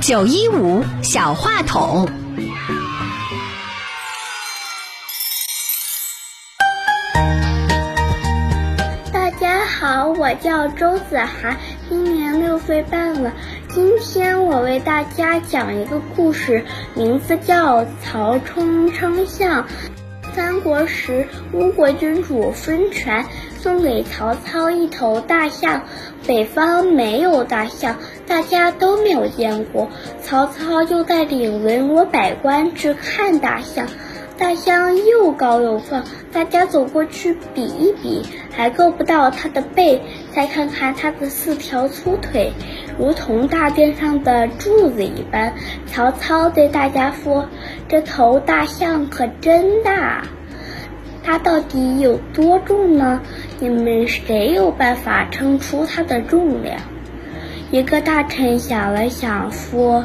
[0.00, 2.08] 九一五小话筒。
[9.12, 11.56] 大家好，我叫周子涵，
[11.88, 13.32] 今年六岁半了。
[13.68, 16.64] 今天我为大家讲一个故事，
[16.94, 19.62] 名字叫《曹冲称象》。
[20.38, 23.24] 三国时，吴国君主孙权
[23.58, 25.82] 送给曹操一头大象，
[26.28, 29.88] 北方没有大象，大家都没有见过。
[30.22, 33.88] 曹操就带领文武百官去看大象，
[34.38, 42.52] 大象又高又壮，大家走过去比一比，还够不到它的背，再看看它的四条粗腿，
[42.96, 45.52] 如同大殿上的柱子一般。
[45.86, 47.48] 曹操对大家说。
[47.88, 50.22] 这头大象可真大，
[51.24, 53.22] 它到底有多重呢？
[53.60, 56.78] 你们谁有办法称出它的重量？
[57.70, 60.04] 一个大臣想了想，说：“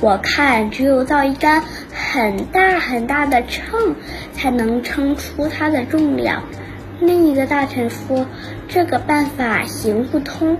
[0.00, 3.96] 我看只有造一杆很大很大的秤，
[4.32, 6.44] 才能称出它的重量。”
[7.00, 8.24] 另一个大臣说
[8.68, 10.56] ：“这个办法行不通。”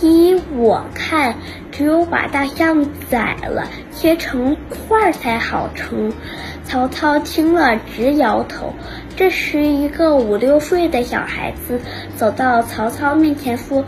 [0.00, 1.34] 依我看，
[1.70, 6.12] 只有把大象宰了，切成块儿才好称。
[6.64, 8.74] 曹操听了直摇头。
[9.16, 11.80] 这时，一个五六岁的小孩子
[12.16, 13.84] 走到曹操面前说：“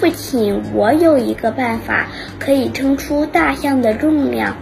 [0.00, 2.08] 父亲，我有一个办法，
[2.40, 4.56] 可以称出大象的重量。”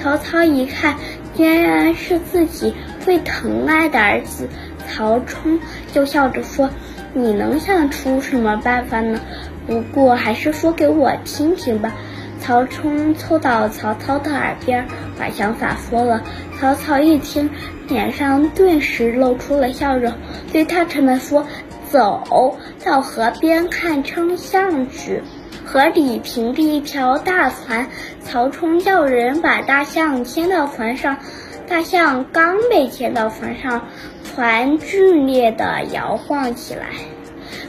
[0.00, 0.96] 曹操一看，
[1.34, 4.48] 竟然是自己最疼爱的儿子
[4.88, 5.60] 曹冲，
[5.92, 6.70] 就笑着说
[7.14, 9.20] ：“你能想出什么办法呢？”
[9.66, 11.92] 不过还是说给我听听吧。
[12.40, 14.84] 曹冲凑到曹操的耳边，
[15.16, 16.24] 把想法说了。
[16.58, 17.48] 曹操一听，
[17.88, 20.12] 脸上顿时露出了笑容，
[20.52, 21.46] 对大臣们说
[21.88, 25.22] ：“走到河边看称象去。”
[25.64, 27.86] 河里平着一条大船，
[28.20, 31.18] 曹冲叫人把大象牵到船上。
[31.66, 33.88] 大象刚被牵到船上，
[34.24, 36.86] 船剧烈地摇晃起来。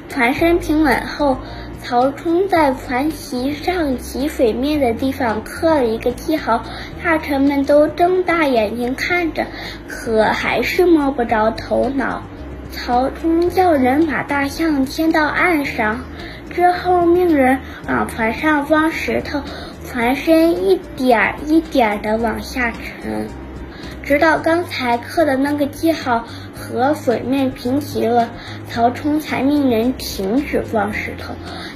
[0.10, 1.38] 船身平稳后。
[1.86, 6.64] 曹冲在船旗上起水面的地方刻了一个记号，
[7.04, 9.46] 大臣们都睁大眼睛看着，
[9.86, 12.24] 可还是摸不着头脑。
[12.72, 16.00] 曹冲叫人把大象牵到岸上，
[16.50, 17.60] 之后命人
[17.90, 19.42] 往船上装石头，
[19.86, 23.28] 船身一点一点地往下沉，
[24.04, 28.30] 直到刚才刻的那个记号和水面平齐了，
[28.70, 31.34] 曹冲才命人停止放石头。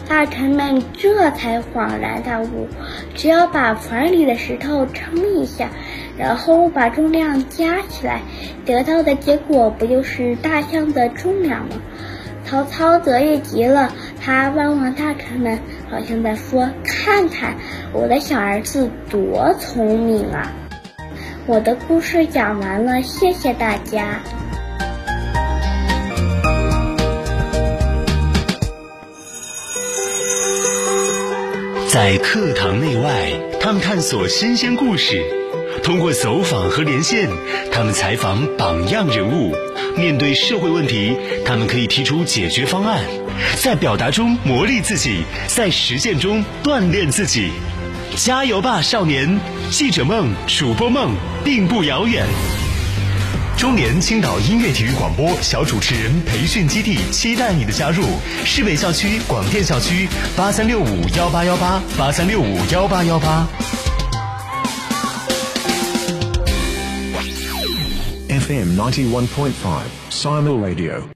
[0.09, 2.67] 大臣们这才恍然大悟，
[3.15, 5.69] 只要把船里的石头称一下，
[6.17, 8.21] 然后把重量加起来，
[8.65, 11.75] 得到的结果不就是大象的重量吗？
[12.45, 15.59] 曹操得意极了，他望望大臣们，
[15.89, 17.55] 好像在说：“看看
[17.91, 20.51] 我的小儿子多聪明啊！”
[21.49, 24.21] 我的故事讲完了，谢谢大家。
[31.89, 33.31] 在课堂内外，
[33.61, 35.21] 他们探索新鲜故事；
[35.81, 37.29] 通过走访和连线，
[37.71, 39.55] 他们采访榜样人物。
[39.95, 41.15] 面对社会问题，
[41.45, 43.05] 他们可以提出解决方案。
[43.55, 47.51] 在表达中磨砺自己，在实践中锻炼自己。
[48.15, 49.39] 加油吧，少年！
[49.69, 52.25] 记者梦、主播梦并不遥远。
[53.57, 58.03] 中年青岛音乐体育广播小主持人培训基地，期待你的加入。
[58.45, 63.47] 市北校区广电校区八三六五幺八幺八八三六五幺八幺八。
[68.29, 71.01] FM ninety one point five Simon Radio。